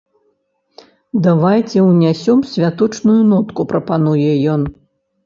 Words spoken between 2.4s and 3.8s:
святочную нотку,